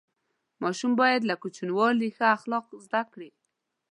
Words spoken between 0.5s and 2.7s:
ماشوم باید له کوچنیوالي ښه اخلاق